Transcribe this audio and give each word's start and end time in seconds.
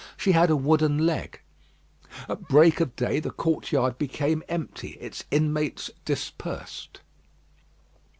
She 0.17 0.31
had 0.31 0.49
a 0.49 0.55
wooden 0.55 1.05
leg. 1.05 1.41
At 2.27 2.47
break 2.47 2.79
of 2.79 2.95
day, 2.95 3.19
the 3.19 3.29
courtyard 3.29 3.99
became 3.99 4.41
empty. 4.49 4.97
Its 4.99 5.25
inmates 5.29 5.91
dispersed. 6.05 7.01